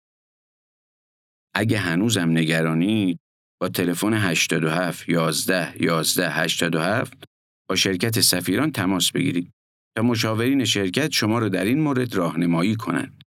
اگه 1.55 1.79
هنوزم 1.79 2.31
نگرانید 2.31 3.19
با 3.61 3.69
تلفن 3.69 4.15
87 4.15 5.09
11 5.09 5.83
11 5.83 6.31
87 6.31 7.25
با 7.69 7.77
شرکت 7.77 8.21
سفیران 8.21 8.73
تماس 8.73 9.13
بگیرید 9.13 9.51
تا 9.97 10.03
مشاورین 10.03 10.65
شرکت 10.65 11.13
شما 11.13 11.39
رو 11.39 11.49
در 11.49 11.65
این 11.65 11.81
مورد 11.81 12.15
راهنمایی 12.15 12.75
کنند 12.75 13.23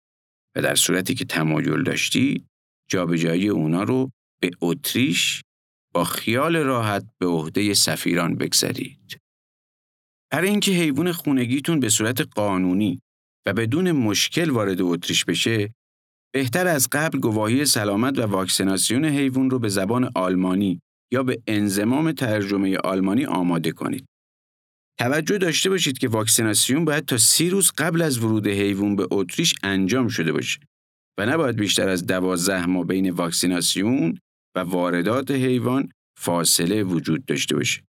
و 0.56 0.62
در 0.62 0.76
صورتی 0.76 1.16
که 1.16 1.26
تمایل 1.26 1.84
داشتید 1.84 2.48
جابجایی 2.90 3.50
اونا 3.50 3.84
رو 3.84 4.10
به 4.42 4.52
اتریش 4.62 5.42
با 5.94 6.04
خیال 6.04 6.56
راحت 6.56 7.06
به 7.20 7.28
عهده 7.28 7.74
سفیران 7.74 8.36
بگذارید. 8.36 9.18
برای 10.32 10.50
اینکه 10.50 10.72
حیوان 10.72 11.12
خونگیتون 11.12 11.80
به 11.80 11.90
صورت 11.90 12.22
قانونی 12.22 13.02
و 13.46 13.54
بدون 13.54 13.92
مشکل 13.92 14.50
وارد 14.50 14.82
اتریش 14.82 15.26
بشه، 15.26 15.74
بهتر 16.34 16.68
از 16.68 16.88
قبل 16.92 17.20
گواهی 17.20 17.66
سلامت 17.66 18.20
و 18.20 18.22
واکسیناسیون 18.22 19.06
حیوان 19.06 19.50
رو 19.50 19.60
به 19.60 19.70
زبان 19.70 20.12
آلمانی 20.16 20.80
یا 21.14 21.24
به 21.24 21.42
انزمام 21.48 22.12
ترجمه 22.12 22.78
آلمانی 22.78 23.26
آماده 23.26 23.72
کنید. 23.72 24.06
توجه 25.00 25.38
داشته 25.38 25.70
باشید 25.70 25.98
که 25.98 26.08
واکسیناسیون 26.08 26.86
باید 26.86 27.06
تا 27.06 27.18
سی 27.18 27.50
روز 27.50 27.72
قبل 27.78 28.02
از 28.02 28.24
ورود 28.24 28.48
حیوان 28.48 28.96
به 28.96 29.08
اتریش 29.12 29.56
انجام 29.64 30.08
شده 30.08 30.32
باشه 30.32 30.60
و 31.20 31.26
نباید 31.26 31.56
بیشتر 31.56 31.90
از 31.90 32.06
دوازده 32.06 32.66
ماه 32.66 32.86
بین 32.86 33.10
واکسیناسیون 33.10 34.20
و 34.56 34.60
واردات 34.60 35.32
حیوان 35.32 35.90
فاصله 36.20 36.84
وجود 36.84 37.26
داشته 37.26 37.56
باشه. 37.56 37.84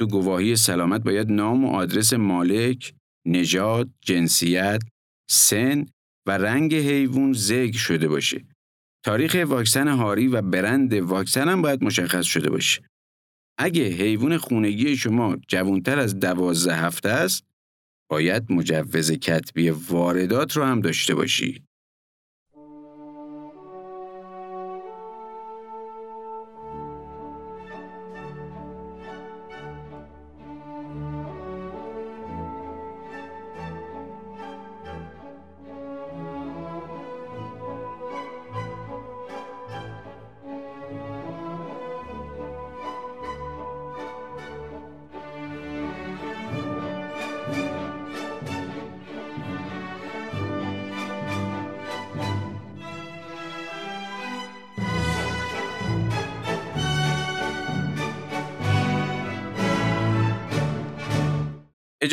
تو 0.00 0.06
گواهی 0.06 0.56
سلامت 0.56 1.02
باید 1.02 1.30
نام 1.30 1.64
و 1.64 1.68
آدرس 1.68 2.12
مالک، 2.12 2.94
نژاد، 3.26 3.90
جنسیت، 4.00 4.82
سن 5.30 5.86
و 6.28 6.30
رنگ 6.30 6.74
حیوان 6.74 7.32
ذکر 7.32 7.78
شده 7.78 8.08
باشه. 8.08 8.44
تاریخ 9.04 9.44
واکسن 9.48 9.88
هاری 9.88 10.28
و 10.28 10.42
برند 10.42 10.92
واکسن 10.94 11.48
هم 11.48 11.62
باید 11.62 11.84
مشخص 11.84 12.24
شده 12.24 12.50
باشه. 12.50 12.82
اگه 13.58 13.88
حیوان 13.88 14.36
خونگی 14.36 14.96
شما 14.96 15.36
جوانتر 15.48 15.98
از 15.98 16.20
دوازده 16.20 16.74
هفته 16.74 17.08
است، 17.08 17.44
باید 18.10 18.52
مجوز 18.52 19.12
کتبی 19.12 19.70
واردات 19.70 20.56
رو 20.56 20.64
هم 20.64 20.80
داشته 20.80 21.14
باشید. 21.14 21.67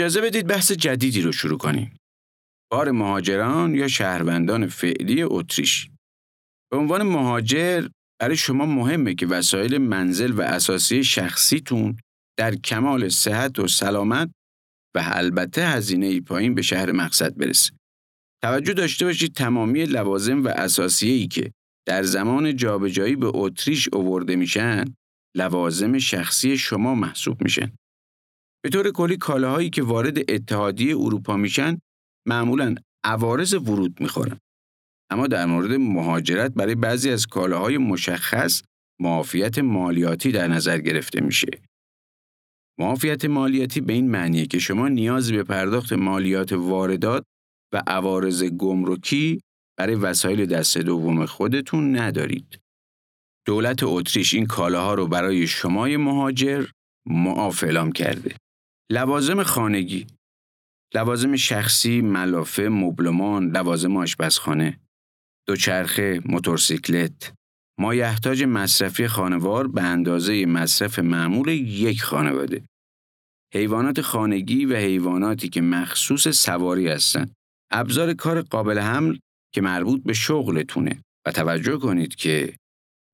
اجازه 0.06 0.22
بدید 0.22 0.48
بحث 0.48 0.72
جدیدی 0.72 1.22
رو 1.22 1.32
شروع 1.32 1.58
کنیم. 1.58 1.98
بار 2.72 2.91
مهاجران 2.91 3.76
یا 3.76 3.88
شهروندان 3.88 4.68
فعلی 4.68 5.24
اتریش. 5.24 5.89
به 6.72 6.78
عنوان 6.78 7.04
مهاجر 7.04 7.88
برای 8.20 8.38
شما 8.38 8.65
مهمه 8.65 9.15
که 9.15 9.28
وسایل 9.28 9.78
منزل 9.78 10.32
و 10.32 10.41
اساسی 10.41 11.04
شخصیتون 11.04 11.98
در 12.39 12.56
کمال 12.56 13.10
صحت 13.10 13.60
و 13.60 13.68
سلامت 13.68 14.32
و 14.96 15.02
البته 15.04 15.68
هزینه 15.68 16.22
پایین 16.22 16.56
به 16.56 16.62
شهر 16.62 16.91
مقصد 16.91 17.38
برسه. 17.38 17.72
توجه 18.44 18.74
داشته 18.74 19.06
باشید 19.06 19.36
تمامی 19.36 19.86
لوازم 19.86 20.44
و 20.44 20.48
اساسیه‌ای 20.48 21.28
که 21.28 21.52
در 21.88 22.04
زمان 22.04 22.56
جابجایی 22.56 23.15
به 23.15 23.32
اتریش 23.34 23.89
اوورده 23.94 24.36
میشن 24.36 24.86
لوازم 25.38 25.98
شخصی 25.98 26.58
شما 26.58 26.96
محسوب 26.96 27.44
میشن. 27.44 27.72
به 28.65 28.69
طور 28.69 28.91
کلی 28.91 29.17
کالاهایی 29.17 29.69
که 29.69 29.84
وارد 29.84 30.32
اتحادیه 30.32 30.97
اروپا 30.97 31.38
میشن 31.38 31.80
معمولا 32.28 32.75
عوارض 33.04 33.54
ورود 33.54 34.01
می‌خورن. 34.01 34.39
اما 35.10 35.28
در 35.28 35.45
مورد 35.45 35.71
مهاجرت 35.71 36.54
برای 36.54 36.75
بعضی 36.75 37.10
از 37.10 37.28
کالاهای 37.28 37.78
مشخص 37.78 38.62
معافیت 39.01 39.60
مالیاتی 39.60 40.32
در 40.32 40.47
نظر 40.47 40.78
گرفته 40.78 41.21
میشه. 41.21 41.47
معافیت 42.80 43.25
مالیاتی 43.25 43.82
به 43.82 43.93
این 43.93 44.12
معنیه 44.12 44.45
که 44.45 44.60
شما 44.60 44.88
نیازی 44.88 45.36
به 45.36 45.43
پرداخت 45.43 45.93
مالیات 45.93 46.54
واردات 46.54 47.23
و 47.73 47.84
عوارض 47.88 48.43
گمرکی 48.43 49.41
برای 49.78 49.95
وسایل 49.95 50.45
دست 50.45 50.78
دوم 50.78 51.25
خودتون 51.25 51.97
ندارید. 51.97 52.60
دولت 53.47 53.84
اتریش 53.84 54.34
این 54.34 54.45
کالاها 54.45 54.93
رو 54.93 55.08
برای 55.08 55.47
شمای 55.47 55.97
مهاجر 55.97 56.65
معاف 57.08 57.63
اعلام 57.63 57.91
کرده. 57.91 58.36
لوازم 58.91 59.43
خانگی 59.43 60.08
لوازم 60.95 61.36
شخصی، 61.36 62.02
ملافه، 62.02 62.69
مبلمان، 62.69 63.58
لوازم 63.58 63.98
آشپزخانه، 63.98 64.80
دوچرخه، 65.48 66.21
موتورسیکلت، 66.26 67.34
مایحتاج 67.80 68.43
مصرفی 68.43 69.08
خانوار 69.08 69.67
به 69.67 69.82
اندازه 69.82 70.45
مصرف 70.45 71.00
معمول 71.00 71.48
یک 71.48 72.04
خانواده. 72.04 72.65
حیوانات 73.54 74.02
خانگی 74.02 74.65
و 74.65 74.76
حیواناتی 74.76 75.50
که 75.50 75.62
مخصوص 75.62 76.28
سواری 76.28 76.88
هستند. 76.88 77.34
ابزار 77.71 78.13
کار 78.13 78.41
قابل 78.41 78.80
حمل 78.80 79.17
که 79.54 79.62
مربوط 79.62 80.04
به 80.04 80.13
شغلتونه 80.13 81.02
و 81.26 81.32
توجه 81.32 81.78
کنید 81.78 82.15
که 82.15 82.56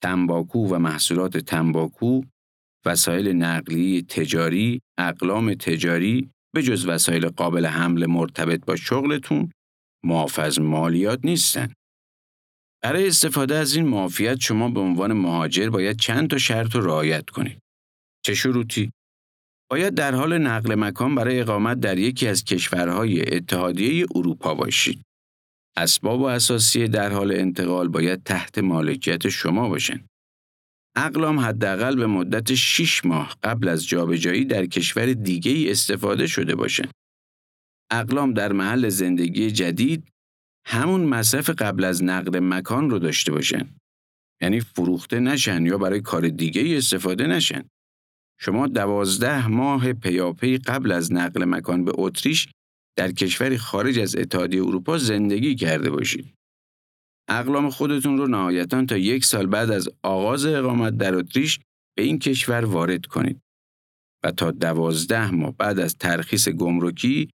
تنباکو 0.04 0.68
و 0.76 0.80
محصولات 0.80 1.38
تنباکو 1.38 2.22
وسایل 2.86 3.28
نقلی 3.28 4.02
تجاری، 4.02 4.82
اقلام 4.98 5.54
تجاری 5.54 6.30
به 6.54 6.64
جز 6.64 6.86
وسایل 6.86 7.30
قابل 7.30 7.66
حمل 7.66 8.06
مرتبط 8.06 8.66
با 8.66 8.76
شغلتون 8.76 9.52
معاف 10.04 10.60
مالیات 10.60 11.20
نیستن. 11.24 11.74
برای 12.84 13.08
استفاده 13.08 13.56
از 13.56 13.76
این 13.76 13.86
معافیت 13.86 14.40
شما 14.40 14.70
به 14.70 14.80
عنوان 14.80 15.14
مهاجر 15.14 15.70
باید 15.70 15.98
چند 15.98 16.30
تا 16.30 16.38
شرط 16.38 16.76
رو 16.76 16.82
رعایت 16.82 17.30
کنید. 17.30 17.60
چه 18.26 18.34
شروطی؟ 18.34 18.92
باید 19.72 19.94
در 19.94 20.16
حال 20.16 20.38
نقل 20.38 20.76
مکان 20.76 21.16
برای 21.16 21.40
اقامت 21.40 21.80
در 21.80 21.98
یکی 21.98 22.28
از 22.28 22.44
کشورهای 22.44 23.36
اتحادیه 23.36 24.06
اروپا 24.16 24.56
باشید. 24.56 25.02
اسباب 25.78 26.22
و 26.22 26.26
اساسی 26.26 26.88
در 26.88 27.14
حال 27.14 27.32
انتقال 27.32 27.88
باید 27.88 28.24
تحت 28.24 28.58
مالکیت 28.58 29.30
شما 29.30 29.70
باشند. 29.70 30.11
اقلام 30.96 31.40
حداقل 31.40 31.96
به 31.96 32.08
مدت 32.08 32.54
6 32.54 33.06
ماه 33.06 33.38
قبل 33.44 33.68
از 33.68 33.88
جابجایی 33.88 34.46
در 34.46 34.66
کشور 34.66 35.14
دیگه 35.14 35.52
ای 35.52 35.72
استفاده 35.72 36.28
شده 36.28 36.56
باشند. 36.56 36.92
اقلام 37.92 38.34
در 38.34 38.52
محل 38.52 38.90
زندگی 38.90 39.52
جدید 39.52 40.08
همون 40.66 41.02
مصرف 41.06 41.50
قبل 41.50 41.84
از 41.84 42.04
نقل 42.04 42.40
مکان 42.40 42.90
رو 42.90 43.00
داشته 43.00 43.32
باشن. 43.32 43.76
یعنی 44.42 44.60
فروخته 44.60 45.20
نشن 45.20 45.66
یا 45.66 45.78
برای 45.78 46.02
کار 46.02 46.28
دیگه 46.28 46.62
ای 46.62 46.78
استفاده 46.78 47.28
نشن. 47.28 47.64
شما 48.40 48.68
دوازده 48.68 49.48
ماه 49.48 49.94
پیاپی 49.94 50.58
قبل 50.58 50.92
از 50.92 51.14
نقل 51.14 51.46
مکان 51.46 51.86
به 51.86 51.92
اتریش 51.96 52.48
در 52.98 53.12
کشوری 53.12 53.58
خارج 53.58 54.00
از 54.00 54.16
اتحادیه 54.16 54.62
اروپا 54.64 54.98
زندگی 54.98 55.56
کرده 55.56 55.90
باشید. 55.90 56.34
اقلام 57.40 57.70
خودتون 57.70 58.18
رو 58.18 58.28
نهایتا 58.28 58.86
تا 58.86 58.98
یک 58.98 59.26
سال 59.26 59.48
بعد 59.48 59.72
از 59.72 59.90
آغاز 60.04 60.46
اقامت 60.46 60.98
در 60.98 61.16
اتریش 61.16 61.60
به 61.98 62.04
این 62.04 62.20
کشور 62.20 62.66
وارد 62.66 63.06
کنید 63.06 63.42
و 64.24 64.32
تا 64.32 64.52
دوازده 64.52 65.32
ماه 65.32 65.56
بعد 65.58 65.80
از 65.80 65.96
ترخیص 65.96 66.50
گمرکی 66.50 67.30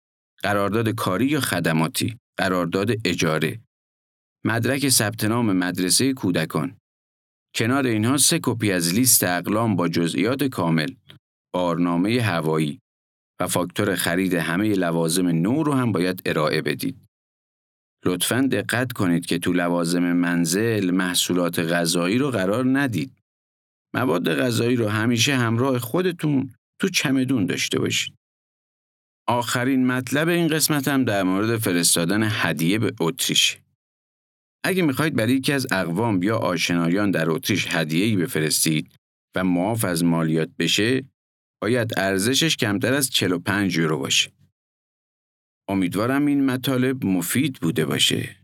قرارداد 0.43 0.89
کاری 0.89 1.27
یا 1.27 1.41
خدماتی، 1.41 2.17
قرارداد 2.37 2.91
اجاره، 3.05 3.61
مدرک 4.45 4.89
ثبت 4.89 5.25
نام 5.25 5.53
مدرسه 5.53 6.13
کودکان. 6.13 6.77
کنار 7.59 7.87
اینها 7.87 8.17
سه 8.17 8.41
کپی 8.43 8.73
از 8.73 8.95
لیست 8.95 9.25
اقلام 9.25 9.77
با 9.77 9.89
جزئیات 9.89 10.45
کامل، 10.45 10.95
بارنامه 11.55 12.23
هوایی 12.23 12.81
و 13.41 13.47
فاکتور 13.47 13.95
خرید 13.95 14.35
همه 14.35 14.75
لوازم 14.75 15.29
نو 15.29 15.63
رو 15.63 15.73
هم 15.73 15.93
باید 15.93 16.23
ارائه 16.27 16.63
بدید. 16.63 16.97
لطفا 18.05 18.49
دقت 18.53 18.93
کنید 18.93 19.27
که 19.27 19.39
تو 19.39 19.53
لوازم 19.53 20.13
منزل 20.13 20.91
محصولات 20.91 21.59
غذایی 21.59 22.19
رو 22.19 22.31
قرار 22.31 22.65
ندید. 22.79 23.13
مواد 23.95 24.35
غذایی 24.35 24.77
رو 24.77 24.89
همیشه 24.89 25.37
همراه 25.37 25.79
خودتون 25.79 26.55
تو 26.81 26.89
چمدون 26.89 27.47
داشته 27.47 27.79
باشید. 27.79 28.15
آخرین 29.29 29.87
مطلب 29.87 30.29
این 30.29 30.49
قسمت 30.49 30.89
هم 30.89 31.05
در 31.05 31.23
مورد 31.23 31.57
فرستادن 31.57 32.29
هدیه 32.31 32.79
به 32.79 32.93
اتریش. 33.01 33.59
اگه 34.65 34.83
می‌خواید 34.83 35.15
برای 35.17 35.35
یکی 35.35 35.53
از 35.53 35.67
اقوام 35.73 36.23
یا 36.23 36.37
آشنایان 36.37 37.11
در 37.11 37.31
اتریش 37.31 37.67
هدیه‌ای 37.71 38.17
بفرستید 38.17 38.95
و 39.37 39.45
معاف 39.45 39.85
از 39.85 40.05
مالیات 40.05 40.49
بشه، 40.59 41.05
باید 41.63 41.99
ارزشش 41.99 42.57
کمتر 42.57 42.95
از 42.95 43.11
45 43.11 43.77
یورو 43.77 43.99
باشه. 43.99 44.33
امیدوارم 45.69 46.27
این 46.27 46.45
مطالب 46.47 47.05
مفید 47.05 47.59
بوده 47.61 47.85
باشه. 47.87 48.37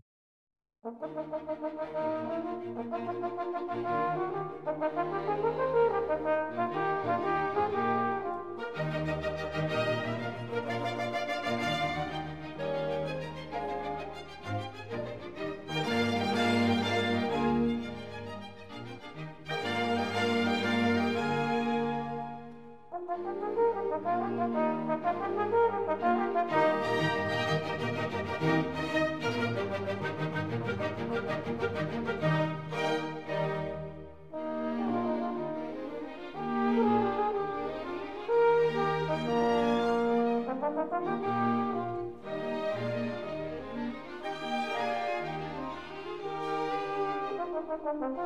Thank 48.05 48.17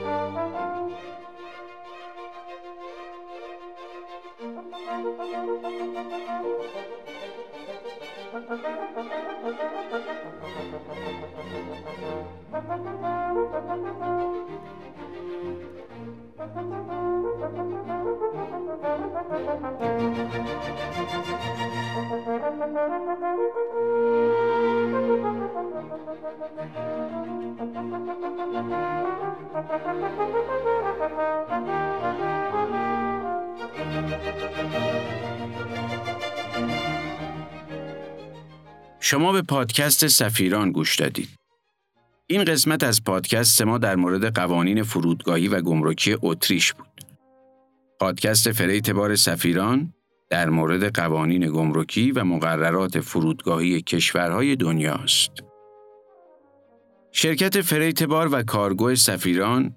you. 0.00 0.25
شما 39.08 39.32
به 39.32 39.42
پادکست 39.42 40.06
سفیران 40.06 40.72
گوش 40.72 40.96
دادید. 40.96 41.28
این 42.26 42.44
قسمت 42.44 42.84
از 42.84 43.04
پادکست 43.04 43.62
ما 43.62 43.78
در 43.78 43.96
مورد 43.96 44.34
قوانین 44.34 44.82
فرودگاهی 44.82 45.48
و 45.48 45.60
گمرکی 45.60 46.16
اتریش 46.22 46.72
بود. 46.72 47.00
پادکست 48.00 48.52
freight 48.52 48.90
بار 48.90 49.16
سفیران 49.16 49.94
در 50.30 50.50
مورد 50.50 50.96
قوانین 50.96 51.50
گمرکی 51.50 52.12
و 52.12 52.24
مقررات 52.24 53.00
فرودگاهی 53.00 53.82
کشورهای 53.82 54.56
دنیاست. 54.56 55.30
شرکت 57.12 57.60
freight 57.60 58.02
بار 58.02 58.28
و 58.32 58.42
کارگو 58.42 58.94
سفیران 58.94 59.76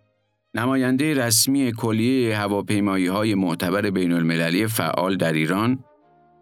نماینده 0.53 1.13
رسمی 1.13 1.73
کلیه 1.77 2.37
هواپیمایی 2.37 3.07
های 3.07 3.35
معتبر 3.35 3.89
بین 3.89 4.11
المللی 4.11 4.67
فعال 4.67 5.17
در 5.17 5.33
ایران 5.33 5.83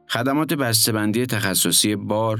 خدمات 0.09 0.53
بسته‌بندی 0.53 1.25
تخصصی 1.25 1.95
بار، 1.95 2.39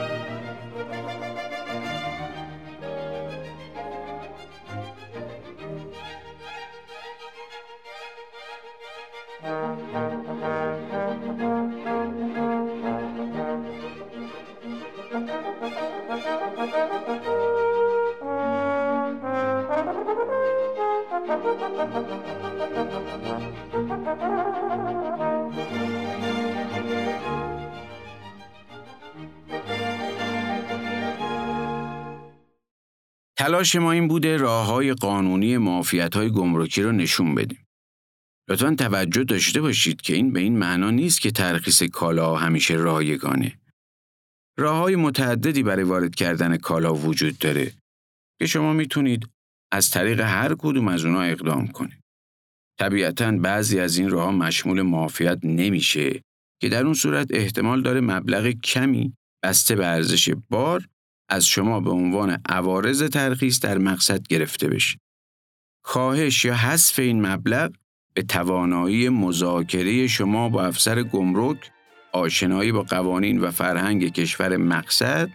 تلاش 33.37 33.75
ما 33.75 33.91
این 33.91 34.07
بوده 34.07 34.37
راه 34.37 34.65
های 34.65 34.93
قانونی 34.93 35.57
معافیت 35.57 36.15
های 36.15 36.29
گمرکی 36.31 36.81
رو 36.81 36.91
نشون 36.91 37.35
بدیم. 37.35 37.65
لطفا 38.49 38.75
توجه 38.75 39.23
داشته 39.23 39.61
باشید 39.61 40.01
که 40.01 40.13
این 40.13 40.33
به 40.33 40.39
این 40.39 40.57
معنا 40.57 40.91
نیست 40.91 41.21
که 41.21 41.31
ترخیص 41.31 41.83
کالا 41.83 42.35
همیشه 42.35 42.73
رایگانه. 42.73 43.59
راه 44.57 44.77
های 44.77 44.95
متعددی 44.95 45.63
برای 45.63 45.83
وارد 45.83 46.15
کردن 46.15 46.57
کالا 46.57 46.93
وجود 46.95 47.37
داره 47.37 47.71
که 48.39 48.45
شما 48.45 48.73
می‌تونید 48.73 49.27
از 49.71 49.89
طریق 49.89 50.19
هر 50.19 50.55
کدوم 50.59 50.87
از 50.87 51.05
اونها 51.05 51.21
اقدام 51.21 51.67
کنید. 51.67 52.01
طبیعتا 52.79 53.31
بعضی 53.31 53.79
از 53.79 53.97
این 53.97 54.09
راه 54.09 54.31
مشمول 54.31 54.81
معافیت 54.81 55.39
نمیشه 55.43 56.21
که 56.61 56.69
در 56.69 56.83
اون 56.83 56.93
صورت 56.93 57.27
احتمال 57.29 57.81
داره 57.81 58.01
مبلغ 58.01 58.47
کمی 58.47 59.13
بسته 59.43 59.75
به 59.75 59.87
ارزش 59.87 60.29
بار 60.49 60.87
از 61.29 61.45
شما 61.45 61.79
به 61.79 61.89
عنوان 61.89 62.41
عوارض 62.49 63.03
ترخیص 63.03 63.59
در 63.59 63.77
مقصد 63.77 64.27
گرفته 64.27 64.67
بشه. 64.67 64.97
کاهش 65.83 66.45
یا 66.45 66.55
حذف 66.55 66.99
این 66.99 67.25
مبلغ 67.25 67.71
به 68.13 68.21
توانایی 68.21 69.09
مذاکره 69.09 70.07
شما 70.07 70.49
با 70.49 70.65
افسر 70.65 71.03
گمرک، 71.03 71.71
آشنایی 72.13 72.71
با 72.71 72.83
قوانین 72.83 73.39
و 73.39 73.51
فرهنگ 73.51 74.13
کشور 74.13 74.57
مقصد 74.57 75.29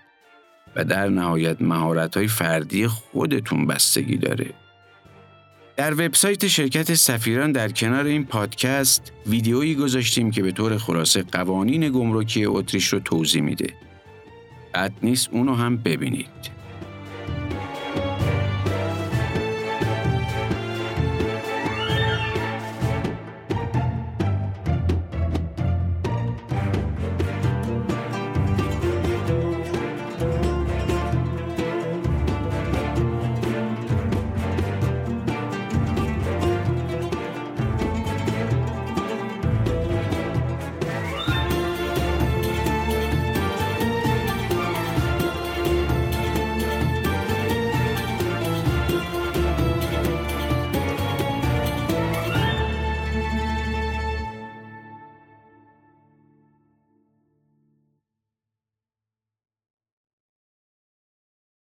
و 0.77 0.85
در 0.85 1.09
نهایت 1.09 1.63
مهارت‌های 1.63 2.29
فردی 2.29 2.87
خودتون 2.87 3.67
بستگی 3.67 4.17
داره. 4.17 4.51
در 5.77 5.93
وبسایت 5.95 6.47
شرکت 6.47 6.95
سفیران 6.95 7.53
در 7.53 7.69
کنار 7.69 8.05
این 8.05 8.25
پادکست 8.25 9.13
ویدیویی 9.27 9.75
گذاشتیم 9.75 10.31
که 10.31 10.43
به 10.43 10.53
طور 10.53 10.79
خلاصه 10.79 11.23
قوانین 11.23 11.89
گمرکی 11.89 12.45
اتریش 12.45 12.87
رو 12.87 12.99
توضیح 12.99 13.43
میده. 13.43 13.75
بد 14.75 14.93
نیست 15.03 15.29
اونو 15.33 15.55
هم 15.55 15.77
ببینید. 15.77 16.56